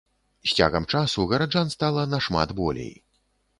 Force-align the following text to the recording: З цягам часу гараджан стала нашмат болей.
З 0.51 0.55
цягам 0.59 0.87
часу 0.93 1.27
гараджан 1.35 1.71
стала 1.75 2.09
нашмат 2.17 2.57
болей. 2.63 2.93